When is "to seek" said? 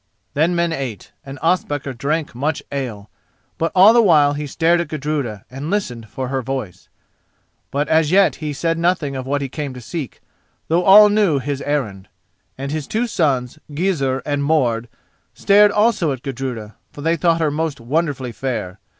9.75-10.19